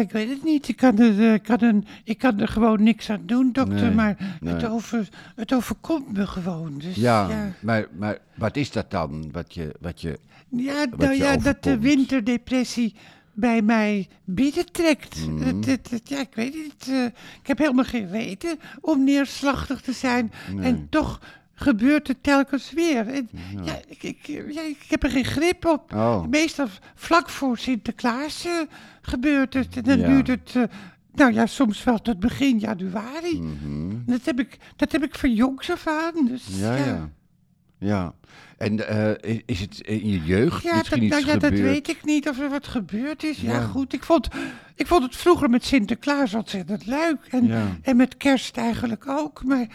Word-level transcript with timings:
ik 0.00 0.10
weet 0.10 0.28
het 0.28 0.44
niet. 0.44 0.68
Ik 0.68 0.76
kan 0.76 0.98
er, 0.98 1.32
eh, 1.32 1.38
kan 1.42 1.84
ik 2.04 2.18
kan 2.18 2.40
er 2.40 2.48
gewoon 2.48 2.82
niks 2.82 3.10
aan 3.10 3.22
doen, 3.26 3.52
dokter. 3.52 3.82
Nee, 3.86 3.90
maar 3.94 4.36
nee. 4.40 4.54
het, 4.54 4.64
over, 4.68 5.08
het 5.36 5.54
overkomt 5.54 6.12
me 6.16 6.26
gewoon. 6.26 6.78
Dus, 6.78 6.94
Ja, 6.96 7.28
ja. 7.28 7.52
Maar, 7.60 7.86
maar 7.98 8.18
wat 8.34 8.56
is 8.56 8.70
dat 8.70 8.90
dan? 8.90 9.28
Wat 9.32 9.54
je, 9.54 9.74
wat 9.80 10.00
je, 10.00 10.18
Ja, 10.48 10.86
wat 10.90 10.98
nou 10.98 11.12
je 11.12 11.22
ja, 11.22 11.36
dat 11.36 11.62
de 11.62 11.78
winterdepressie 11.78 12.94
bij 13.32 13.62
mij 13.62 14.08
binnentrekt. 14.24 15.26
Mhm. 15.26 15.42
Het, 15.42 15.66
het, 15.66 15.90
het- 15.90 16.08
ja, 16.08 16.20
ik 16.20 16.34
weet 16.34 16.54
niet. 16.54 16.86
eh, 16.88 17.04
ik 17.40 17.46
heb 17.46 17.58
helemaal 17.58 17.84
geen 17.84 18.10
reden 18.10 18.58
om 18.80 19.04
neerslachtig 19.04 19.80
te 19.80 19.92
zijn. 19.92 20.32
En 20.60 20.86
toch 20.90 21.20
gebeurt 21.60 22.08
het 22.08 22.22
telkens 22.22 22.72
weer. 22.72 23.08
En, 23.08 23.28
ja. 23.64 23.80
ik, 23.88 24.02
ik, 24.02 24.26
ja, 24.26 24.60
ik 24.62 24.84
heb 24.88 25.02
er 25.02 25.10
geen 25.10 25.24
grip 25.24 25.64
op. 25.66 25.92
Oh. 25.94 26.26
Meestal 26.26 26.66
vlak 26.94 27.28
voor 27.28 27.58
Sinterklaas 27.58 28.44
eh, 28.44 28.52
gebeurt 29.02 29.54
het. 29.54 29.76
En 29.76 29.82
dan 29.82 29.98
Ja. 29.98 30.06
duurt 30.06 30.26
het... 30.26 30.52
eh, 30.54 30.62
nou 31.14 31.32
ja, 31.32 31.46
soms 31.46 31.84
wel 31.84 31.98
tot 31.98 32.20
begin 32.20 32.58
januari. 32.58 33.40
Mhm. 33.40 33.96
Dat, 34.06 34.24
heb 34.24 34.40
ik, 34.40 34.58
dat 34.76 34.92
heb 34.92 35.02
ik 35.02 35.14
van 35.14 35.34
jongs 35.34 35.70
af 35.70 35.86
aan. 35.86 36.26
Dus, 36.26 36.46
ja, 36.48 36.76
ja. 36.76 37.10
Ja. 37.78 38.14
En 38.58 38.88
eh, 38.88 39.40
is- 39.46 39.60
het 39.60 39.80
in 39.80 40.08
je 40.08 40.20
jeugd 40.24 40.62
Ja, 40.62 40.76
misschien 40.76 41.08
dat, 41.08 41.20
nou 41.22 41.32
ja, 41.32 41.38
dat 41.38 41.58
weet 41.58 41.88
ik 41.88 42.04
niet 42.04 42.28
of 42.28 42.38
er 42.40 42.48
wat 42.50 42.66
gebeurd 42.66 43.24
is. 43.24 43.40
Ja, 43.40 43.52
Ja. 43.52 43.60
goed. 43.66 43.92
Ik 43.92 44.02
vond, 44.04 44.28
ik 44.74 44.86
vond 44.86 45.02
het 45.02 45.16
vroeger 45.16 45.50
met 45.50 45.64
Sinterklaas 45.64 46.34
ontzettend 46.34 46.86
leuk. 46.86 47.18
En, 47.30 47.46
Ja. 47.46 47.66
en 47.82 47.96
met 47.96 48.16
kerst 48.16 48.56
eigenlijk 48.56 49.08
ook. 49.08 49.44
Maar 49.44 49.66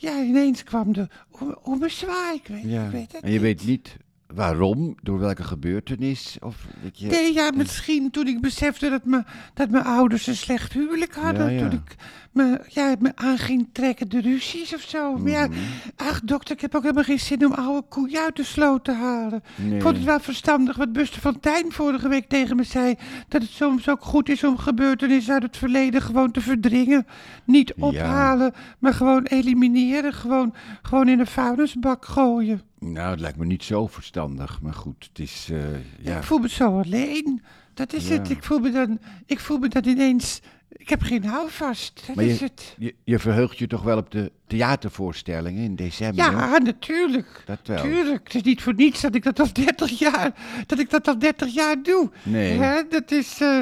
ja, 0.00 0.22
ineens 0.22 0.64
kwam 0.64 0.92
de 0.92 1.08
om- 1.40 1.58
ommezwaai. 1.62 2.36
Ik 2.36 2.46
weet, 2.46 2.62
Ja. 2.64 2.84
ik 2.84 2.90
weet 2.90 3.12
het 3.12 3.22
En 3.22 3.30
je 3.32 3.40
weet 3.40 3.64
niet 3.66 3.96
waarom, 4.34 4.94
door 5.02 5.18
welke 5.18 5.44
gebeurtenis? 5.44 6.36
Of 6.40 6.66
je... 6.92 7.06
Nee, 7.06 7.32
ja, 7.34 7.50
misschien 7.56 8.10
toen 8.10 8.26
ik 8.26 8.40
besefte 8.40 8.90
dat, 8.90 9.04
me, 9.04 9.22
dat 9.54 9.70
mijn 9.70 9.84
ouders 9.84 10.26
een 10.26 10.36
slecht 10.36 10.72
huwelijk 10.72 11.14
hadden. 11.14 11.52
Ja, 11.52 11.60
ja. 11.60 11.68
Toen 11.68 11.78
ik 11.78 11.94
me, 12.32 12.60
ja, 12.68 12.94
me 12.98 13.12
aan 13.14 13.38
ging 13.38 13.68
trekken, 13.72 14.08
de 14.08 14.20
ruzies 14.20 14.74
of 14.74 14.80
zo. 14.80 15.16
Maar 15.16 15.30
ja, 15.30 15.46
Mhm. 15.46 15.58
ach 15.96 16.20
dokter, 16.20 16.54
ik 16.54 16.60
heb 16.60 16.74
ook 16.74 16.82
helemaal 16.82 17.04
geen 17.04 17.20
zin 17.20 17.46
om 17.46 17.52
oude 17.52 17.86
koeien 17.88 18.20
uit 18.20 18.36
de 18.36 18.44
sloot 18.44 18.84
te 18.84 18.92
halen. 18.92 19.42
Nee. 19.56 19.74
Ik 19.76 19.82
vond 19.82 19.96
het 19.96 20.04
wel 20.04 20.20
verstandig 20.20 20.76
wat 20.76 20.92
Buster 20.92 21.20
van 21.20 21.40
Tijn 21.40 21.72
vorige 21.72 22.08
week 22.08 22.28
tegen 22.28 22.56
me 22.56 22.62
zei. 22.64 22.94
Dat 23.28 23.42
het 23.42 23.50
soms 23.50 23.88
ook 23.88 24.02
goed 24.04 24.28
is 24.28 24.44
om 24.44 24.58
gebeurtenissen 24.58 25.32
uit 25.34 25.42
het 25.42 25.56
verleden 25.56 26.02
gewoon 26.02 26.30
te 26.30 26.40
verdringen. 26.40 27.06
Niet 27.44 27.74
ophalen, 27.74 28.52
maar 28.78 28.94
gewoon 28.94 29.22
elimineren. 29.22 30.12
Gewoon, 30.12 30.54
gewoon 30.82 31.08
in 31.08 31.18
een 31.20 31.26
vuilnisbak 31.26 32.04
gooien. 32.04 32.60
Nou, 32.80 33.10
het 33.10 33.20
lijkt 33.20 33.38
me 33.38 33.44
niet 33.44 33.64
zo 33.64 33.86
verstandig, 33.86 34.60
maar 34.60 34.74
goed, 34.74 35.08
het 35.08 35.18
is, 35.18 35.48
eh, 35.52 35.58
ja. 36.00 36.16
Ik 36.16 36.22
voel 36.22 36.38
me 36.38 36.48
zo 36.48 36.80
alleen. 36.80 37.42
Dat 37.74 37.92
is 37.92 38.08
Ja. 38.08 38.14
het. 38.14 38.30
Ik 38.30 38.44
voel 38.44 38.58
me 38.58 38.70
dan, 38.70 38.98
ik 39.26 39.40
voel 39.40 39.58
me 39.58 39.68
dan 39.68 39.84
ineens. 39.86 40.40
Ik 40.68 40.88
heb 40.88 41.02
geen 41.02 41.24
houvast. 41.24 42.02
Dat 42.06 42.16
Maar 42.16 42.24
is 42.24 42.38
je, 42.38 42.44
het. 42.44 42.74
je, 42.78 42.94
je 43.04 43.18
verheugt 43.18 43.58
je 43.58 43.66
toch 43.66 43.82
wel 43.82 43.96
op 43.98 44.10
de 44.10 44.32
theatervoorstellingen 44.46 45.62
in 45.64 45.76
december? 45.76 46.24
Ja, 46.24 46.58
natuurlijk. 46.58 47.42
Dat 47.46 47.58
wel. 47.66 47.82
Tuurlijk. 47.82 48.24
Het 48.24 48.34
is 48.34 48.42
niet 48.42 48.62
voor 48.62 48.74
niets 48.74 49.00
dat 49.00 49.14
ik 49.14 49.22
dat 49.22 49.40
al 49.40 49.52
30 49.52 49.98
jaar, 49.98 50.32
dat 50.66 50.78
ik 50.78 50.90
dat 50.90 51.08
al 51.08 51.18
30 51.18 51.54
jaar 51.54 51.82
doe. 51.82 52.10
Nee. 52.22 52.58
Hè, 52.58 52.82
dat 52.88 53.10
is. 53.10 53.40
eh, 53.40 53.60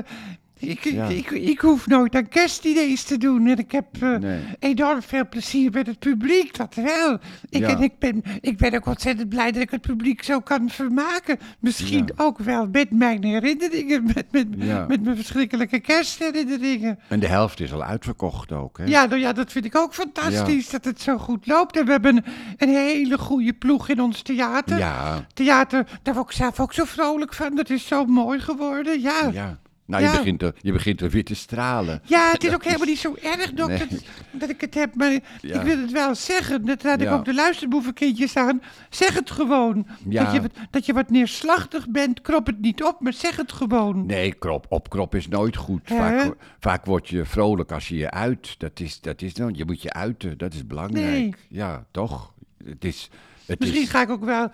ik, 0.58 0.84
ik- 0.84 0.92
Ja. 0.92 1.06
ik, 1.06 1.30
ik, 1.30 1.60
hoef 1.60 1.86
nooit 1.86 2.14
aan 2.14 2.28
kerstidees 2.28 3.02
te 3.02 3.18
doen. 3.18 3.46
En 3.46 3.58
ik 3.58 3.72
heb 3.72 3.86
eh, 4.00 4.16
Nee. 4.16 4.40
enorm 4.58 5.02
veel 5.02 5.28
plezier 5.28 5.70
met 5.70 5.86
het 5.86 5.98
publiek, 5.98 6.56
dat 6.56 6.74
wel. 6.74 7.18
Ik, 7.48 7.60
Ja. 7.60 7.68
en 7.68 7.82
ik, 7.82 7.98
ben, 7.98 8.22
ik 8.40 8.56
ben 8.56 8.74
ook 8.74 8.86
ontzettend 8.86 9.28
blij 9.28 9.52
dat 9.52 9.62
ik 9.62 9.70
het 9.70 9.80
publiek 9.80 10.22
zo 10.22 10.40
kan 10.40 10.68
vermaken. 10.70 11.38
Misschien 11.58 12.06
Ja. 12.16 12.24
ook 12.24 12.38
wel 12.38 12.68
met 12.72 12.90
mijn 12.90 13.24
herinneringen, 13.24 14.04
met, 14.14 14.24
met, 14.30 14.56
met 14.88 15.02
mijn 15.02 15.16
verschrikkelijke 15.16 15.80
kerstherinneringen. 15.80 16.98
En 17.08 17.20
de 17.20 17.26
helft 17.26 17.60
is 17.60 17.72
al 17.72 17.82
uitverkocht 17.84 18.52
ook, 18.52 18.78
hè? 18.78 18.84
Ja, 18.84 19.04
nou 19.06 19.20
ja, 19.20 19.32
dat 19.32 19.52
vind 19.52 19.64
ik 19.64 19.76
ook 19.76 19.94
fantastisch, 19.94 20.70
dat 20.70 20.84
het 20.84 21.00
zo 21.00 21.18
goed 21.18 21.46
loopt. 21.46 21.76
En 21.76 21.84
we 21.84 21.90
hebben 21.90 22.16
een, 22.16 22.24
een 22.56 22.68
hele 22.74 23.18
goede 23.18 23.52
ploeg 23.52 23.88
in 23.88 24.00
ons 24.00 24.22
theater. 24.22 24.78
Ja, 24.78 25.26
Theater, 25.34 25.86
daar 26.02 26.14
word 26.14 26.30
ik 26.30 26.36
zelf 26.36 26.60
ook 26.60 26.72
zo 26.72 26.84
vrolijk 26.84 27.34
van. 27.34 27.54
Dat 27.54 27.70
is 27.70 27.86
zo 27.86 28.04
mooi 28.04 28.38
geworden, 28.40 29.00
ja. 29.00 29.56
Nou, 29.88 30.02
Ja. 30.02 30.10
Je, 30.12 30.16
begint 30.18 30.42
er, 30.42 30.54
je 30.60 30.72
begint 30.72 31.00
er 31.00 31.10
weer 31.10 31.24
te 31.24 31.34
stralen. 31.34 32.00
Ja, 32.04 32.30
het 32.30 32.44
is 32.44 32.54
ook 32.54 32.64
helemaal 32.70 32.86
niet 32.86 32.98
zo 32.98 33.14
erg, 33.22 33.52
dokter, 33.52 33.86
Nee. 33.90 34.00
dat 34.32 34.48
ik 34.50 34.60
het 34.60 34.74
heb. 34.74 34.94
Maar 34.94 35.10
Ja. 35.40 35.60
ik 35.60 35.62
wil 35.62 35.78
het 35.78 35.90
wel 35.92 36.14
zeggen. 36.14 36.64
Dat 36.64 36.82
raad 36.82 37.00
ik 37.00 37.10
ook 37.10 37.24
de 37.24 37.34
luisterboevenkindjes 37.34 38.36
aan. 38.36 38.62
Zeg 38.90 39.14
het 39.14 39.30
gewoon. 39.30 39.86
Ja. 40.08 40.24
Dat, 40.24 40.32
je, 40.34 40.40
wat- 40.40 40.50
dat 40.70 40.86
je 40.86 40.92
wat 40.92 41.10
neerslachtig 41.10 41.88
bent, 41.88 42.20
krop 42.20 42.46
het 42.46 42.60
niet 42.60 42.82
op, 42.84 43.00
maar 43.00 43.12
zeg 43.12 43.36
het 43.36 43.52
gewoon. 43.52 44.06
Nee, 44.06 44.32
krop, 44.32 44.66
opkrop 44.68 45.14
is 45.14 45.28
nooit 45.28 45.56
goed. 45.56 45.80
Vaak, 45.84 46.32
vaak 46.60 46.84
word 46.84 47.08
je 47.08 47.24
vrolijk 47.24 47.72
als 47.72 47.88
je 47.88 47.96
je 47.96 48.10
uit. 48.10 48.54
Dat 48.58 48.80
is, 48.80 49.00
dat 49.00 49.22
is, 49.22 49.34
nou, 49.34 49.50
je 49.54 49.64
moet 49.64 49.82
je 49.82 49.92
uiten, 49.92 50.38
dat 50.38 50.54
is 50.54 50.66
belangrijk. 50.66 51.08
Nee. 51.10 51.34
Ja, 51.48 51.84
toch? 51.90 52.32
Het 52.64 52.84
is... 52.84 53.10
Het 53.46 53.58
Misschien 53.60 53.82
is, 53.82 53.88
ga 53.90 54.02
ik 54.02 54.10
ook 54.10 54.24
wel 54.24 54.50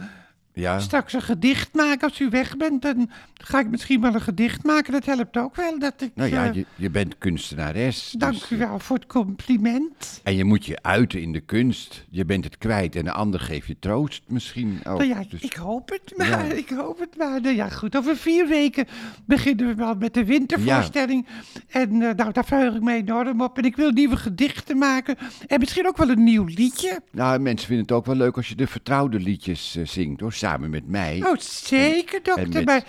ja, 0.54 0.78
straks 0.80 1.12
een 1.12 1.22
gedicht 1.22 1.74
maken. 1.74 2.08
Als 2.08 2.20
u 2.20 2.28
weg 2.30 2.56
bent, 2.56 2.82
dan 2.82 3.10
ga 3.34 3.60
ik 3.60 3.70
misschien 3.70 4.00
wel 4.00 4.14
een 4.14 4.20
gedicht 4.20 4.64
maken. 4.64 4.92
Dat 4.92 5.04
helpt 5.04 5.36
ook 5.36 5.56
wel. 5.56 5.78
Dat 5.78 5.94
ik, 6.02 6.10
nou 6.14 6.30
ja, 6.30 6.46
eh, 6.46 6.54
je, 6.54 6.66
je 6.76 6.90
bent 6.90 7.18
kunstenares. 7.18 8.14
dank 8.18 8.32
dus, 8.32 8.50
u 8.50 8.56
wel 8.56 8.78
voor 8.78 8.96
het 8.96 9.06
compliment. 9.06 10.20
En 10.22 10.36
je 10.36 10.44
moet 10.44 10.66
je 10.66 10.82
uiten 10.82 11.20
in 11.20 11.32
de 11.32 11.40
kunst. 11.40 12.04
Je 12.10 12.24
bent 12.24 12.44
het 12.44 12.58
kwijt 12.58 12.96
en 12.96 13.04
de 13.04 13.12
ander 13.12 13.40
geeft 13.40 13.66
je 13.66 13.76
troost 13.78 14.22
misschien 14.26 14.80
ook. 14.84 14.98
Nou 14.98 15.08
ja, 15.08 15.24
Dus- 15.28 15.40
ik 15.42 15.54
hoop 15.54 15.90
het 15.90 16.12
maar. 16.16 16.28
Ja. 16.28 16.42
Ik 16.42 16.68
hoop 16.68 16.98
het 16.98 17.16
maar. 17.16 17.40
Nou 17.40 17.54
ja, 17.54 17.68
goed. 17.68 17.96
Over 17.96 18.16
vier 18.16 18.48
weken 18.48 18.86
beginnen 19.26 19.66
we 19.66 19.74
wel 19.74 19.94
met 19.94 20.14
de 20.14 20.24
wintervoorstelling. 20.24 21.26
En 21.68 22.02
eh, 22.02 22.14
nou, 22.14 22.32
daar 22.32 22.44
verheug 22.44 22.74
ik 22.74 22.82
me 22.82 22.94
enorm 22.94 23.40
op. 23.40 23.58
En 23.58 23.64
ik 23.64 23.76
wil 23.76 23.90
nieuwe 23.90 24.16
gedichten 24.16 24.78
maken. 24.78 25.16
En 25.46 25.58
misschien 25.58 25.86
ook 25.86 25.96
wel 25.96 26.08
een 26.10 26.24
nieuw 26.24 26.44
liedje. 26.44 27.00
Nou, 27.10 27.38
mensen 27.40 27.66
vinden 27.66 27.84
het 27.84 27.94
ook 27.94 28.06
wel 28.06 28.16
leuk 28.16 28.36
als 28.36 28.48
je 28.48 28.54
de 28.54 28.66
vertrouwde 28.66 29.20
liedjes 29.20 29.76
eh, 29.76 29.86
zingt, 29.86 30.20
hoor. 30.20 30.32
Samen 30.44 30.70
met 30.70 30.88
mij. 30.88 31.22
Oh, 31.26 31.36
zeker, 31.38 32.20
dokter. 32.22 32.64
Maar, 32.64 32.82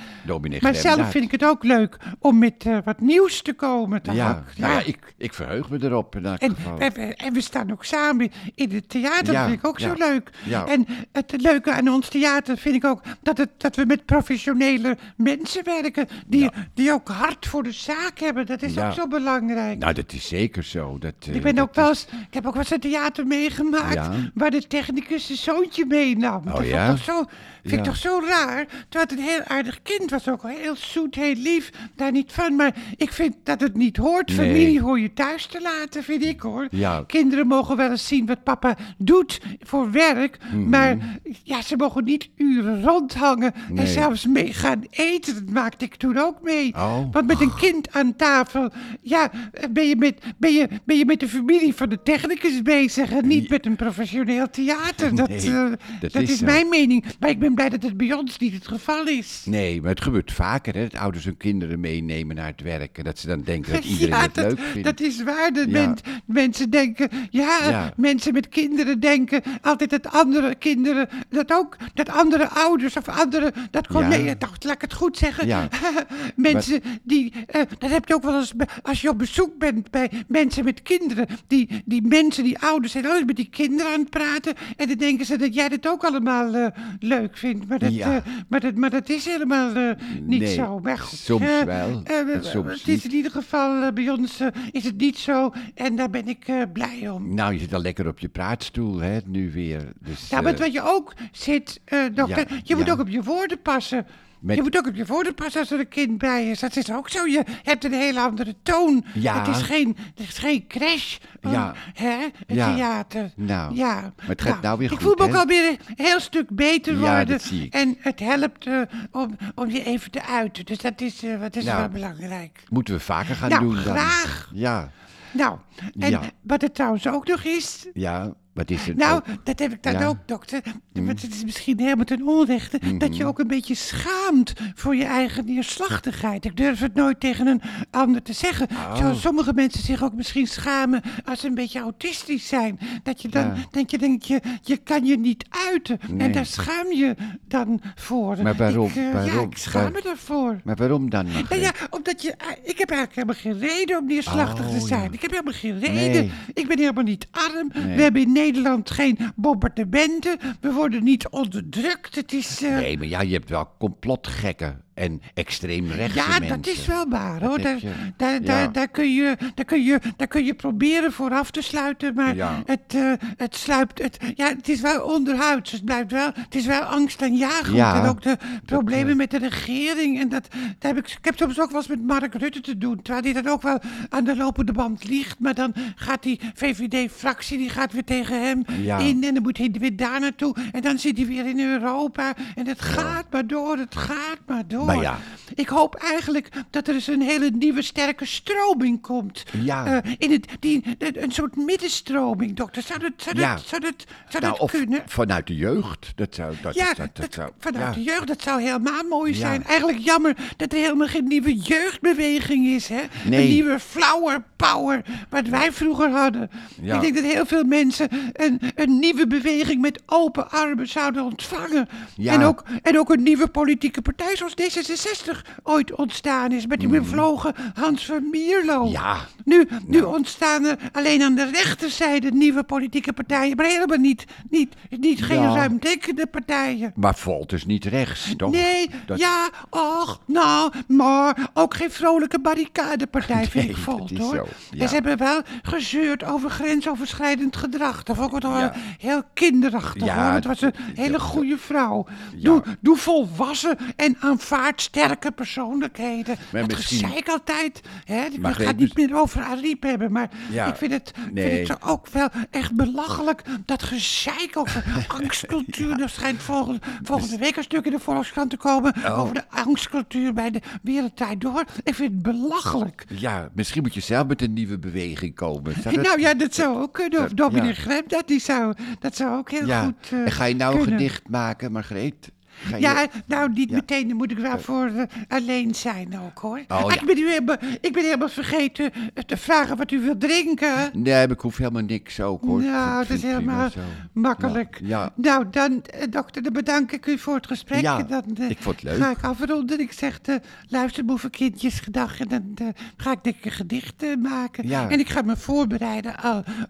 maar 0.62 0.76
zelf 0.76 1.12
vind 1.12 1.24
ik 1.24 1.32
het 1.32 1.46
ook 1.46 1.64
leuk 1.64 1.98
om 2.20 2.38
met 2.38 2.54
eh, 2.66 2.78
wat 2.84 3.00
nieuws 3.00 3.42
te 3.42 3.54
komen. 3.54 4.02
toch 4.02 4.16
Ja, 4.16 4.30
ook? 4.30 4.58
nou 4.58 4.74
ja, 4.74 4.80
ik, 4.86 4.98
ik 5.18 5.34
verheug 5.34 5.70
me 5.70 5.78
erop 5.84 6.16
in 6.16 6.26
elk 6.26 6.38
En, 6.40 6.56
geval. 6.56 6.78
en, 6.80 6.94
we- 6.94 7.16
en 7.16 7.34
we 7.34 7.42
staan 7.42 7.72
ook 7.72 7.86
samen 7.86 8.32
in 8.56 8.72
het 8.72 8.90
theater. 8.90 9.34
Ja, 9.34 9.40
dat 9.40 9.50
vind 9.50 9.60
ik 9.60 9.68
ook 9.68 9.80
zo 9.80 9.88
ja, 9.88 9.94
leuk. 10.12 10.30
ja. 10.44 10.66
En 10.68 10.86
het 11.12 11.34
leuke 11.42 11.72
aan 11.72 11.88
ons 11.90 12.08
theater 12.10 12.58
vind 12.58 12.76
ik 12.76 12.86
ook 12.86 13.02
dat, 13.22 13.38
het, 13.38 13.50
dat 13.58 13.76
we 13.76 13.86
met 13.86 14.06
professionele 14.06 14.98
mensen 15.18 15.64
werken. 15.64 16.08
Die, 16.28 16.50
die 16.74 16.92
ook 16.92 17.08
hart 17.08 17.46
voor 17.48 17.64
de 17.64 17.72
zaak 17.72 18.20
hebben. 18.20 18.46
Dat 18.46 18.62
is 18.62 18.74
Ja. 18.74 18.88
ook 18.88 18.94
zo 18.94 19.08
belangrijk. 19.08 19.78
Nou, 19.80 19.94
dat 19.94 20.14
is 20.14 20.28
zeker 20.28 20.64
zo. 20.64 20.98
Dat, 20.98 21.14
eh, 21.28 21.36
ik, 21.36 21.42
ben 21.42 21.56
dat 21.56 21.68
ook 21.68 21.76
wel 21.76 21.88
eens, 21.90 22.06
ik 22.28 22.34
heb 22.34 22.46
ook 22.46 22.54
wel 22.54 22.62
eens 22.62 22.72
een 22.72 22.80
theater 22.80 23.28
meegemaakt 23.28 23.94
Ja. 23.94 24.12
waar 24.34 24.52
de 24.52 24.68
technicus 24.68 25.26
zijn 25.26 25.38
zoontje 25.38 25.86
meenam. 25.86 26.42
dat 26.46 26.54
vond 26.56 26.68
ja? 26.68 26.90
toch 26.90 27.04
zo, 27.04 27.26
vind 27.64 27.80
ik 27.80 27.84
toch 27.84 27.96
zo 27.96 28.22
raar. 28.28 28.66
Terwijl 28.90 29.10
het 29.10 29.12
een 29.12 29.24
heel 29.24 29.44
aardig 29.44 29.82
kind 29.82 30.10
was, 30.10 30.30
ook 30.30 30.44
heel 30.48 30.76
zoet, 30.76 31.16
heel 31.16 31.36
lief. 31.36 31.72
Daar 31.96 32.12
niet 32.12 32.32
van. 32.32 32.56
Maar 32.56 32.76
ik 32.98 33.12
vind 33.12 33.36
dat 33.44 33.62
het 33.62 33.76
niet 33.76 33.98
hoort. 33.98 34.28
Nee. 34.28 34.38
Familie 34.38 34.82
hoor 34.82 35.00
je 35.00 35.14
thuis 35.14 35.46
te 35.46 35.62
laten, 35.62 36.04
vind 36.04 36.24
ik 36.24 36.40
hoor. 36.40 36.68
Ja. 36.72 37.04
Kinderen 37.08 37.48
mogen 37.48 37.78
wel 37.78 37.90
eens 37.90 38.08
zien 38.08 38.26
wat 38.26 38.44
papa 38.44 38.78
doet 38.98 39.42
voor 39.60 39.92
werk. 39.92 40.38
Mhm. 40.52 40.70
Maar 40.70 40.98
ja, 41.44 41.62
ze 41.62 41.76
mogen 41.76 42.04
niet 42.04 42.30
uren 42.36 42.84
rondhangen 42.84 43.54
en 43.76 43.88
zelfs 43.88 44.26
mee 44.26 44.54
gaan 44.54 44.84
eten. 44.90 45.34
Dat 45.34 45.54
maakte 45.54 45.86
ik 45.86 45.96
toen 45.96 46.18
ook 46.18 46.42
mee. 46.42 46.74
Oh. 46.76 47.00
Want 47.12 47.28
met 47.28 47.42
een 47.42 47.56
kind 47.56 47.94
aan 47.94 48.16
tafel, 48.16 48.72
ja, 49.02 49.32
ben 49.72 49.88
je 49.88 49.96
met, 49.96 50.22
ben 50.38 50.54
je, 50.54 50.68
ben 50.84 50.98
je 50.98 51.06
met 51.06 51.20
de 51.20 51.28
familie 51.28 51.76
van 51.76 51.90
de 51.90 52.02
technicus 52.04 52.62
bezig 52.62 53.12
en 53.12 53.28
niet 53.28 53.50
met 53.50 53.66
een 53.66 53.76
professioneel 53.76 54.50
theater. 54.50 55.16
Dat, 55.16 55.30
Nee, 55.30 55.40
eh, 55.40 55.72
dat 56.00 56.12
dat 56.12 56.22
is 56.22 56.40
mijn 56.42 56.70
mening. 56.70 57.06
Maar 57.20 57.35
ik 57.36 57.42
ben 57.42 57.54
blij 57.54 57.70
dat 57.70 57.84
het 57.84 57.98
bij 57.98 58.14
ons 58.14 58.38
niet 58.38 58.54
het 58.54 58.68
geval 58.68 59.08
is. 59.08 59.42
Nee, 59.46 59.82
maar 59.82 59.90
het 59.90 60.02
gebeurt 60.02 60.32
vaker, 60.32 60.74
hè. 60.74 60.82
Dat 60.88 61.00
ouders 61.02 61.26
hun 61.26 61.38
kinderen 61.38 61.80
meenemen 61.80 62.36
naar 62.36 62.46
het 62.48 62.62
werk. 62.62 62.98
En 62.98 63.04
dat 63.04 63.20
ze 63.20 63.28
dan 63.28 63.42
denken 63.42 63.74
dat 63.74 63.84
iedereen 63.94 64.10
ja, 64.16 64.22
het 64.22 64.36
dat, 64.36 64.46
leuk 64.46 64.60
vindt. 64.60 64.84
dat 64.88 65.00
is 65.00 65.24
waar. 65.24 65.54
Dat 65.54 65.66
Ja. 65.70 65.72
men- 65.72 65.98
mensen 66.26 66.70
denken, 66.70 67.10
ja, 67.30 67.60
Ja. 67.70 67.94
mensen 67.98 68.34
met 68.34 68.50
kinderen 68.50 69.00
denken 69.00 69.42
altijd 69.62 69.90
dat 69.90 70.12
andere 70.12 70.56
kinderen, 70.56 71.10
dat 71.30 71.52
ook, 71.54 71.78
dat 71.94 72.10
andere 72.10 72.48
ouders 72.50 72.98
of 72.98 73.08
andere, 73.10 73.54
dat 73.72 73.88
gewoon, 73.88 74.10
Ja. 74.10 74.18
nee, 74.18 74.38
dacht, 74.38 74.64
laat 74.64 74.76
ik 74.76 74.82
het 74.82 74.94
goed 74.94 75.18
zeggen. 75.18 75.48
Ja. 75.48 75.68
mensen 76.36 76.82
die, 77.04 77.34
eh, 77.48 77.62
dat 77.78 77.90
heb 77.90 78.08
je 78.08 78.14
ook 78.16 78.24
wel 78.24 78.40
eens, 78.40 78.54
als 78.84 79.02
je 79.02 79.10
op 79.10 79.18
bezoek 79.18 79.58
bent 79.58 79.92
bij 79.92 80.12
mensen 80.28 80.64
met 80.64 80.82
kinderen, 80.82 81.28
die, 81.48 81.82
die 81.86 82.02
mensen, 82.08 82.44
die 82.44 82.60
ouders 82.60 82.92
zijn 82.92 83.06
altijd 83.06 83.26
met 83.26 83.36
die 83.36 83.50
kinderen 83.50 83.92
aan 83.94 84.00
het 84.00 84.10
praten 84.10 84.54
en 84.78 84.88
dan 84.88 84.98
denken 84.98 85.26
ze 85.26 85.38
dat 85.38 85.54
jij 85.56 85.70
dat 85.70 85.88
ook 85.88 86.04
allemaal 86.04 86.54
eh, 86.56 86.68
leuk 87.00 87.25
vindt. 87.34 87.68
Maar 87.68 87.80
dat, 87.80 87.94
Ja. 87.94 88.16
eh, 88.16 88.26
maar 88.50 88.60
dat, 88.60 88.76
maar 88.76 88.90
dat 88.90 89.10
is 89.10 89.26
helemaal 89.26 89.76
eh, 89.76 89.90
niet 90.22 90.40
Nee, 90.40 90.54
zo. 90.54 90.80
Maar 90.80 90.98
goed, 90.98 91.20
soms 91.20 91.64
wel 91.66 92.02
eh, 92.04 92.42
soms 92.42 92.72
het 92.72 92.88
is 92.88 93.06
in 93.06 93.12
ieder 93.14 93.32
geval 93.32 93.92
bij 93.94 94.10
ons 94.10 94.42
is 94.72 94.84
het 94.84 94.98
niet 94.98 95.18
zo 95.18 95.52
en 95.76 95.96
daar 95.96 96.10
ben 96.10 96.28
ik 96.28 96.46
blij 96.74 97.10
om. 97.10 97.34
Nou, 97.36 97.54
je 97.54 97.60
zit 97.60 97.74
al 97.74 97.82
lekker 97.82 98.08
op 98.08 98.20
je 98.20 98.30
praatstoel, 98.30 99.00
hè, 99.00 99.18
nu 99.26 99.52
weer. 99.52 99.92
Dus, 100.00 100.30
Ja, 100.30 100.42
maar 100.42 100.58
wat 100.58 100.74
je 100.74 100.82
ook 100.84 101.14
zit, 101.32 101.82
dokter, 102.14 102.46
ja, 102.50 102.60
je 102.64 102.76
moet 102.76 102.92
ook 102.92 103.00
op 103.00 103.10
je 103.10 103.24
woorden 103.24 103.62
passen. 103.62 104.06
Met- 104.46 104.56
Je 104.56 104.62
moet 104.62 104.78
ook 104.78 104.88
op 104.88 104.96
je 104.96 105.06
voeten 105.06 105.34
passen 105.36 105.60
als 105.62 105.72
er 105.72 105.80
een 105.80 105.88
kind 105.88 106.18
bij 106.18 106.50
is. 106.50 106.60
Dat 106.60 106.76
is 106.76 106.92
ook 106.92 107.10
zo. 107.10 107.26
Je 107.26 107.44
hebt 107.64 107.84
een 107.84 107.94
hele 107.94 108.20
andere 108.20 108.56
toon. 108.64 109.06
Ja. 109.14 109.40
Het 109.44 109.56
is 109.56 109.62
geen, 109.62 109.98
het 110.16 110.28
is 110.28 110.38
geen 110.38 110.68
crash. 110.68 111.18
van, 111.42 111.52
Ja. 111.52 111.74
Hè, 111.94 112.16
Ja. 112.48 112.74
theater. 112.76 113.32
Nou, 113.36 113.76
ja. 113.76 114.02
maar 114.02 114.14
het 114.28 114.42
gaat 114.42 114.62
nou 114.62 114.78
weer 114.78 114.92
ik 114.92 114.94
goed, 114.94 115.02
voel 115.04 115.16
me 115.28 115.34
ook 115.34 115.40
alweer 115.42 115.70
een 115.70 115.78
heel 115.96 116.20
stuk 116.20 116.50
beter 116.50 116.94
Ja, 116.94 117.00
worden. 117.00 117.40
ik. 117.62 117.74
En 117.74 117.96
het 118.00 118.20
helpt 118.20 118.66
eh, 118.68 118.82
om, 119.12 119.38
om 119.56 119.70
je 119.70 119.84
even 119.84 120.12
te 120.12 120.26
uiten. 120.26 120.66
Dus 120.66 120.78
dat 120.78 121.02
is, 121.02 121.24
eh, 121.24 121.40
wat 121.40 121.56
is 121.56 121.64
Nou. 121.64 121.78
wel 121.80 121.90
belangrijk. 121.90 122.64
Moeten 122.70 122.94
we 122.94 123.00
vaker 123.00 123.36
gaan 123.36 123.50
Nou, 123.50 123.62
doen 123.64 123.74
dan? 123.74 123.84
graag. 123.84 124.50
Ja, 124.54 124.92
Nou, 125.32 125.58
en 126.00 126.10
Ja. 126.10 126.22
wat 126.42 126.62
het 126.62 126.76
trouwens 126.76 127.08
ook 127.08 127.28
nog 127.28 127.44
is... 127.44 127.88
ja. 127.94 128.34
Wat 128.56 128.70
is 128.70 128.86
het? 128.86 128.96
Nou, 128.98 129.16
ook? 129.16 129.26
dat 129.46 129.60
heb 129.60 129.72
ik 129.72 129.84
dan 129.84 129.94
Ja. 129.94 130.00
Mm. 130.00 130.06
ook, 130.06 130.18
dokter. 130.26 130.62
Want 130.94 131.22
het 131.22 131.34
is 131.34 131.44
misschien 131.44 131.80
helemaal 131.80 132.06
ten 132.06 132.28
onrechte 132.28 132.80
dat 132.80 132.92
Mm-hmm. 132.92 133.14
je 133.14 133.26
ook 133.26 133.40
een 133.40 133.48
beetje 133.48 133.76
schaamt 133.76 134.54
voor 134.76 134.96
je 134.96 135.04
eigen 135.06 135.46
neerslachtigheid. 135.46 136.46
Ik 136.46 136.58
durf 136.58 136.80
het 136.80 136.94
nooit 136.94 137.20
tegen 137.20 137.48
een 137.48 137.62
ander 137.92 138.22
te 138.22 138.34
zeggen. 138.34 138.68
Oh. 138.72 138.96
Zoals 138.98 139.22
sommige 139.22 139.54
mensen 139.54 139.84
zich 139.84 140.04
ook 140.04 140.14
misschien 140.14 140.48
schamen 140.48 141.02
als 141.26 141.40
ze 141.40 141.48
een 141.48 141.54
beetje 141.56 141.80
autistisch 141.80 142.48
zijn. 142.48 142.80
Dat 143.04 143.22
je 143.22 143.28
dan, 143.28 143.44
Ja. 143.46 143.54
dat 143.72 143.92
je 143.92 143.98
denkt, 143.98 144.28
je, 144.28 144.42
je 144.62 144.78
kan 144.78 145.06
je 145.06 145.18
niet 145.18 145.46
uiten. 145.70 146.00
Nee. 146.10 146.28
En 146.28 146.34
daar 146.34 146.46
schaam 146.46 146.92
je 146.92 147.16
dan 147.48 147.82
voor. 147.96 148.38
Maar 148.44 148.56
waarom? 148.56 148.88
Ik, 148.90 148.96
eh, 148.96 149.04
Ja, 149.04 149.12
Waarom? 149.12 149.50
ik 149.52 149.58
schaam 149.58 149.92
me 149.92 150.02
daarvoor. 150.02 150.60
Maar 150.64 150.76
waarom 150.76 151.10
dan? 151.10 151.24
Nou 151.26 151.36
Margreet? 151.38 151.62
ja, 151.62 151.72
omdat 151.90 152.22
je. 152.22 152.30
Ik 152.64 152.78
heb 152.78 152.90
eigenlijk 152.92 153.16
helemaal 153.16 153.36
geen 153.36 153.70
reden 153.78 153.98
om 154.00 154.06
neerslachtig 154.06 154.66
te 154.70 154.76
Oh, 154.76 154.86
zijn. 154.88 155.02
ja. 155.04 155.10
Ik 155.12 155.22
heb 155.22 155.32
helemaal 155.32 155.54
geen 155.54 155.80
reden. 155.80 156.12
Nee. 156.22 156.32
Ik 156.54 156.68
ben 156.68 156.80
helemaal 156.80 157.04
niet 157.04 157.28
arm. 157.32 157.72
Nee. 157.86 157.96
We 157.96 158.02
hebben 158.02 158.22
in 158.22 158.32
Nederland 158.46 158.92
geen 158.92 159.18
bombardementen. 159.36 160.38
We 160.62 160.72
worden 160.72 161.04
niet 161.04 161.30
onderdrukt. 161.30 162.16
Het 162.16 162.34
is. 162.34 162.62
eh, 162.64 162.76
Nee, 162.76 162.98
maar 162.98 163.08
ja, 163.08 163.22
je 163.22 163.34
hebt 163.34 163.50
wel 163.50 163.72
complotgekken 163.80 164.84
en 164.96 165.22
extreemrechtse 165.34 166.18
ja, 166.20 166.28
mensen. 166.40 166.62
dat 166.62 166.68
is 166.74 166.86
wel 166.86 167.10
waar 167.10 167.44
hoor. 167.44 167.62
Daar, 167.62 167.80
daar, 168.18 168.34
Ja. 168.34 168.40
daar, 168.40 168.72
daar, 168.72 168.88
kun 168.88 169.14
je, 169.14 169.38
daar, 169.56 169.66
kun 169.66 169.84
je, 169.84 170.00
daar 170.18 170.28
kun 170.28 170.46
je 170.46 170.54
proberen 170.54 171.12
voor 171.12 171.32
af 171.32 171.52
te 171.52 171.62
sluiten. 171.62 172.14
Maar 172.14 172.36
Ja. 172.36 172.62
het, 172.66 172.80
eh, 172.96 173.12
het 173.38 173.56
sluipt. 173.56 174.02
Het, 174.02 174.18
ja, 174.36 174.48
het 174.48 174.70
is 174.70 174.82
wel 174.82 175.02
onderhuids. 175.04 175.72
Het, 175.72 175.86
blijft 175.86 176.12
wel, 176.12 176.32
het 176.36 176.56
is 176.56 176.66
wel 176.66 176.82
angstaanjagend. 176.82 177.76
Ja, 177.76 178.02
En 178.04 178.10
ook 178.10 178.22
de 178.22 178.38
problemen 178.66 179.18
met 179.18 179.32
de 179.32 179.38
regering. 179.38 180.20
En 180.20 180.30
dat, 180.30 180.48
daar 180.80 180.94
heb 180.96 180.98
ik, 181.06 181.12
ik 181.12 181.26
heb 181.26 181.38
soms 181.38 181.60
ook 181.60 181.70
wel 181.72 181.78
eens 181.80 181.88
met 181.90 182.04
Mark 182.06 182.34
Rutte 182.36 182.62
te 182.62 182.78
doen. 182.78 183.02
Terwijl 183.02 183.24
hij 183.34 183.42
dan 183.42 183.52
ook 183.54 183.62
wel 183.62 183.80
aan 184.10 184.24
de 184.24 184.36
lopende 184.36 184.72
band 184.72 185.08
ligt. 185.08 185.40
Maar 185.40 185.54
dan 185.56 185.74
gaat 185.96 186.24
die 186.24 186.40
VVD-fractie 186.54 187.58
die 187.58 187.70
gaat 187.70 187.94
weer 187.94 188.04
tegen 188.04 188.42
hem 188.46 188.64
Ja. 188.82 188.98
in. 188.98 189.24
En 189.24 189.34
dan 189.34 189.44
moet 189.44 189.58
hij 189.58 189.76
weer 189.80 189.96
daar 189.96 190.20
naartoe. 190.20 190.56
En 190.72 190.82
dan 190.82 191.00
zit 191.00 191.18
hij 191.18 191.26
weer 191.28 191.46
in 191.46 191.60
Europa. 191.60 192.34
En 192.56 192.68
het 192.68 192.82
gaat 192.82 193.26
maar 193.32 193.48
door. 193.48 193.78
Het 193.78 193.96
gaat 193.96 194.40
maar 194.48 194.64
door. 194.68 194.85
Maar 194.86 195.02
ja. 195.02 195.18
Ik 195.56 195.68
hoop 195.68 195.96
eigenlijk 195.96 196.50
dat 196.70 196.88
er 196.88 196.94
eens 196.94 197.08
een 197.08 197.22
hele 197.22 197.50
nieuwe 197.50 197.82
sterke 197.82 198.26
stroming 198.26 199.02
komt. 199.02 199.44
Ja. 199.64 200.02
Eh, 200.02 200.12
in 200.18 200.32
het, 200.32 200.48
die, 200.60 200.84
een 200.98 201.32
soort 201.32 201.56
middenstroming, 201.56 202.56
dokter. 202.56 202.82
Zou 202.82 203.00
dat, 203.00 203.12
zou 203.18 203.40
Ja. 203.40 203.54
dat, 203.56 203.64
zou 203.68 203.82
dat, 203.82 204.06
zou 204.30 204.44
Nou, 204.44 204.58
dat 204.60 204.72
kunnen? 204.72 205.04
vanuit 205.06 205.48
de 205.48 205.56
jeugd. 205.56 206.12
Dat 206.16 206.36
zou, 206.36 206.56
dat, 206.62 206.76
Ja, 206.76 206.94
dat, 206.94 207.16
dat, 207.16 207.34
zou, 207.34 207.52
vanuit 207.60 207.86
ja. 207.86 207.92
de 207.92 208.04
jeugd, 208.04 208.28
dat 208.28 208.42
zou 208.42 208.62
helemaal 208.62 209.04
mooi 209.04 209.34
zijn. 209.34 209.64
Eigenlijk 209.64 210.00
jammer 210.00 210.36
dat 210.58 210.72
er 210.74 210.80
helemaal 210.80 211.08
geen 211.08 211.28
nieuwe 211.28 211.56
jeugdbeweging 211.56 212.68
is. 212.68 212.88
Hè? 212.88 213.02
Nee. 213.26 213.42
Een 213.44 213.50
nieuwe 213.50 213.80
flower 213.80 214.44
power, 214.56 215.02
wat 215.30 215.48
wij 215.48 215.72
vroeger 215.72 216.10
hadden. 216.10 216.50
Ja. 216.82 216.96
Ik 216.96 217.02
denk 217.02 217.16
dat 217.16 217.24
heel 217.34 217.46
veel 217.46 217.64
mensen 217.64 218.08
een, 218.34 218.62
een 218.76 219.00
nieuwe 219.00 219.28
beweging 219.28 219.82
met 219.82 220.02
open 220.06 220.52
armen 220.52 220.88
zouden 220.88 221.24
ontvangen. 221.24 221.88
Ja. 222.16 222.34
En, 222.34 222.44
ook, 222.44 222.64
en 222.82 223.00
ook 223.00 223.10
een 223.10 223.24
nieuwe 223.24 223.48
politieke 223.48 224.02
partij 224.02 224.36
zoals 224.36 224.54
D66 224.62 225.45
ooit 225.64 225.96
ontstaan 225.96 226.52
is. 226.52 226.66
Met 226.68 226.80
die 226.80 226.88
bevlogen 226.90 227.54
Hans 227.74 228.06
van 228.06 228.30
Mierlo. 228.32 228.88
Ja. 228.88 229.18
Nu, 229.44 229.68
nu 229.88 230.00
Nou. 230.00 230.16
ontstaan 230.16 230.66
er 230.66 230.78
alleen 230.92 231.22
aan 231.24 231.36
de 231.36 231.50
rechterzijde 231.52 232.32
nieuwe 232.32 232.64
politieke 232.64 233.14
partijen. 233.14 233.56
Maar 233.56 233.66
helemaal 233.66 233.98
niet, 233.98 234.26
niet, 234.50 234.74
niet 234.90 235.24
geen 235.24 235.42
Ja. 235.42 235.54
ruimdenkende 235.56 236.26
partijen. 236.28 236.92
Maar 236.96 237.16
Volt 237.16 237.52
is 237.54 237.66
niet 237.66 237.86
rechts, 237.86 238.34
toch? 238.38 238.52
Nee, 238.52 238.90
Dat- 239.06 239.20
ja, 239.20 239.50
och, 239.70 240.20
nou, 240.26 240.72
maar 240.88 241.50
ook 241.54 241.74
geen 241.74 241.92
vrolijke 241.92 242.40
barricadepartij 242.40 243.46
vind 243.52 243.70
ik 243.70 243.78
Volt, 243.78 244.18
hoor. 244.18 244.36
zo, 244.36 244.48
ja. 244.72 244.82
En 244.82 244.88
ze 244.88 244.94
hebben 244.94 245.18
wel 245.18 245.42
gezeurd 245.62 246.24
over 246.24 246.50
grensoverschrijdend 246.50 247.56
gedrag. 247.58 248.04
Dat 248.04 248.16
vond 248.16 248.34
ik 248.34 248.40
toch 248.40 248.52
wel 248.52 248.60
Ja. 248.62 248.74
heel 249.00 249.22
kinderachtig, 249.34 250.04
Ja, 250.06 250.24
hoor. 250.26 250.34
Het 250.34 250.46
was 250.46 250.62
een 250.62 250.74
hele 250.96 251.20
goede 251.20 251.58
vrouw. 251.58 252.06
Doe, 252.36 252.64
doe 252.80 252.98
volwassen 252.98 253.78
en 253.96 254.16
aanvaard 254.20 254.82
sterke 254.82 255.32
persoonlijkheden. 255.36 256.36
Maar 256.52 256.62
dat 256.68 256.78
misschien- 256.78 257.08
gezeik 257.08 257.28
altijd. 257.30 257.82
Hè? 258.06 258.26
Ik 258.26 258.40
ga 258.46 258.64
het 258.64 258.78
niet 258.78 258.96
meer 258.98 259.16
over 259.16 259.42
Ariep 259.42 259.84
hebben, 259.84 260.12
maar 260.12 260.30
Ja, 260.52 260.66
ik 260.66 260.76
vind 260.76 260.92
het, 260.92 261.12
nee. 261.34 261.56
vind 261.56 261.68
het 261.68 261.82
ook 261.84 262.08
wel 262.08 262.30
echt 262.52 262.76
belachelijk. 262.76 263.42
Dat 263.66 263.84
gezeik 263.84 264.52
over 264.58 264.84
angstcultuur. 265.22 266.02
Er 266.02 266.10
schijnt 266.10 266.42
volgende, 266.42 266.80
volgende 267.04 267.38
week 267.38 267.56
een 267.56 267.64
stuk 267.64 267.86
in 267.86 267.92
de 267.92 268.00
Volkskrant 268.00 268.50
te 268.50 268.58
komen 268.58 268.94
Oh. 269.06 269.20
over 269.20 269.34
de 269.34 269.44
angstcultuur 269.50 270.34
bij 270.34 270.52
de 270.52 270.62
Wereldtijd 270.82 271.42
Door. 271.42 271.64
Ik 271.84 271.96
vind 271.96 272.12
het 272.12 272.22
belachelijk. 272.22 273.06
Ja, 273.08 273.50
misschien 273.54 273.82
moet 273.82 273.94
je 273.94 274.00
zelf 274.02 274.28
met 274.28 274.42
een 274.42 274.54
nieuwe 274.54 274.80
beweging 274.80 275.36
komen. 275.36 275.74
Zou 275.82 275.86
En 275.86 275.94
dat- 275.96 276.04
nou 276.04 276.20
ja, 276.20 276.34
dat 276.34 276.54
zou 276.56 276.82
ook 276.82 276.94
kunnen. 276.94 277.20
Of 277.24 277.28
dat- 277.28 277.38
Dominic 277.38 277.76
ja. 277.76 277.82
Grem, 277.82 278.04
dat, 278.08 278.28
die 278.28 278.40
zou, 278.40 278.74
dat 279.00 279.16
zou 279.16 279.38
ook 279.38 279.52
heel 279.52 279.66
ja. 279.68 279.84
goed 279.84 279.94
eh, 280.12 280.20
en 280.20 280.32
ga 280.32 280.46
je 280.46 280.56
nou 280.56 280.78
een 280.78 280.84
gedicht 280.84 281.28
maken, 281.30 281.72
Margreet? 281.72 282.32
Ga 282.64 282.76
je- 282.76 282.82
Ja, 282.82 283.08
nou 283.26 283.52
niet 283.54 283.70
Ja. 283.70 283.76
meteen, 283.76 284.08
dan 284.08 284.18
moet 284.18 284.32
ik 284.32 284.38
wel 284.38 284.60
voor 284.60 284.86
eh, 284.86 285.04
alleen 285.28 285.76
zijn 285.76 286.20
ook 286.26 286.38
hoor. 286.40 286.58
Oh, 286.68 286.84
Ah, 286.84 286.94
ja. 286.94 287.00
ik, 287.02 287.06
ben 287.06 287.18
u 287.18 287.28
helemaal, 287.30 287.58
ik 287.82 287.94
ben 287.94 288.04
helemaal 288.04 288.30
vergeten 288.30 288.92
eh, 288.94 289.24
te 289.24 289.38
vragen 289.38 289.78
wat 289.78 289.92
u 289.92 290.00
wilt 290.00 290.20
drinken. 290.20 290.74
Nee, 290.94 291.28
ik 291.28 291.40
hoef 291.40 291.58
helemaal 291.58 291.82
niks 291.82 292.20
ook 292.20 292.44
hoor. 292.44 292.62
Nou, 292.62 293.08
dat 293.08 293.18
is 293.18 293.22
helemaal 293.24 293.70
makkelijk. 294.14 294.80
Ja. 294.84 295.12
Nou, 295.16 295.46
dan, 295.52 295.82
eh, 295.84 296.04
dokter, 296.10 296.44
dan 296.44 296.54
bedank 296.54 296.92
ik 296.92 297.06
u 297.06 297.18
voor 297.18 297.36
het 297.36 297.48
gesprek. 297.48 297.82
Ja, 297.82 298.00
en 298.00 298.08
dan 298.08 298.50
ik 298.50 298.58
vond 298.60 298.76
het 298.82 298.84
leuk. 298.84 298.98
ga 298.98 299.10
ik 299.12 299.24
afronden. 299.24 299.80
Ik 299.80 299.92
zeg 299.92 300.22
de 300.22 300.42
luisterboevenkindjes 300.68 301.80
gedag. 301.80 302.20
En 302.20 302.28
dan 302.54 302.74
ga 302.98 303.12
ik 303.12 303.24
denk 303.24 303.36
ik 303.36 303.46
een 303.46 303.52
gedicht 303.52 304.04
eh, 304.04 304.16
maken. 304.18 304.68
Ja. 304.68 304.90
En 304.90 305.00
ik 305.00 305.10
ga 305.10 305.22
me 305.22 305.38
voorbereiden 305.38 306.14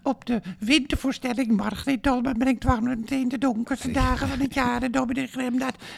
op 0.02 0.24
de 0.26 0.40
wintervoorstelling. 0.58 1.56
Margreet 1.56 2.02
Dolman 2.02 2.36
brengt 2.38 2.64
warmte 2.64 3.14
in 3.14 3.28
de 3.28 3.38
donkerste 3.38 3.90
dagen 3.90 4.28
van 4.28 4.38
het 4.40 4.54
jaar. 4.54 4.82
En 4.82 4.90
Dominic 4.90 5.30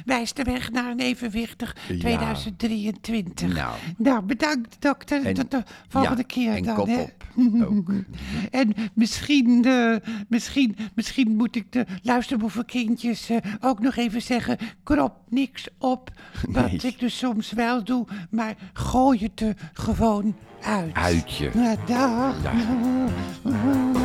wijst 0.05 0.37
de 0.37 0.43
weg 0.43 0.71
naar 0.71 0.91
een 0.91 1.01
evenwichtig 1.01 1.77
Ja. 1.89 1.99
2023. 1.99 3.55
Nou. 3.55 3.75
nou 3.97 4.23
bedankt 4.23 4.77
dokter. 4.79 5.25
En- 5.27 5.35
Tot 5.35 5.51
de 5.51 5.63
volgende 5.89 6.17
ja, 6.27 6.27
keer 6.27 6.53
en 6.57 6.63
dan. 6.63 6.75
kop 6.75 6.87
hè. 6.87 7.01
op 7.01 7.13
ook. 7.71 7.91
En 8.51 8.75
misschien, 8.95 9.65
eh, 9.65 9.97
misschien, 10.29 10.77
misschien 10.95 11.37
moet 11.37 11.57
ik 11.57 11.73
de 11.73 11.87
luisterboevenkindjes 12.03 13.29
eh, 13.31 13.37
ook 13.61 13.81
nog 13.81 13.97
even 13.97 14.23
zeggen... 14.23 14.59
krop 14.83 15.17
niks 15.29 15.69
op, 15.79 16.11
wat 16.49 16.67
Nee. 16.71 16.81
ik 16.83 16.99
dus 16.99 17.19
soms 17.19 17.53
wel 17.53 17.85
doe... 17.85 18.07
maar 18.31 18.55
gooi 18.73 19.19
het 19.19 19.41
er 19.41 19.55
gewoon 19.73 20.37
uit. 20.63 20.95
Uitje. 20.95 21.51
Ja, 21.55 21.77
dag. 21.87 22.43
Dag. 22.43 22.53